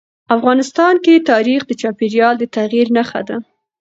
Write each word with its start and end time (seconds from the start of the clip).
افغانستان 0.37 0.93
کې 1.05 1.25
تاریخ 1.31 1.61
د 1.67 1.71
چاپېریال 1.81 2.35
د 2.39 2.43
تغیر 2.55 2.87
نښه 2.95 3.21
ده. 3.27 3.37